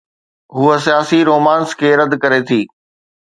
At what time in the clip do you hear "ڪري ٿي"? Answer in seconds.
2.23-2.61